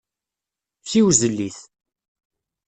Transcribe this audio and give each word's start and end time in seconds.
Siwzel-it. 0.91 1.59